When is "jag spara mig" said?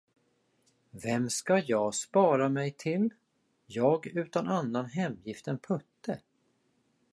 1.65-2.71